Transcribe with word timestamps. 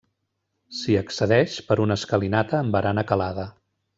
S'hi 0.77 0.95
accedeix 1.01 1.59
per 1.69 1.77
una 1.85 1.99
escalinata 2.01 2.59
amb 2.61 2.79
barana 2.79 3.07
calada. 3.13 3.49